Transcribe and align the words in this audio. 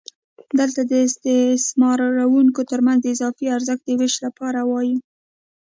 دلته 0.59 0.81
د 0.91 0.93
استثماروونکو 1.05 2.61
ترمنځ 2.71 2.99
د 3.03 3.07
اضافي 3.15 3.45
ارزښت 3.57 3.83
د 3.85 3.89
وېش 3.99 4.15
په 4.37 4.43
اړه 4.49 4.61
وایو 4.65 4.97